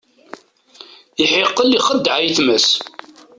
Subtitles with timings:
[1.23, 2.67] Iḥiqel ixeddeɛ ayetma-s.